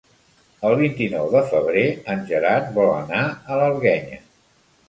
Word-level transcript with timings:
El 0.69 0.77
vint-i-nou 0.79 1.27
de 1.35 1.43
febrer 1.51 1.85
en 2.13 2.25
Gerard 2.31 2.73
vol 2.79 2.91
anar 2.97 3.23
a 3.31 3.61
l'Alguenya. 3.63 4.23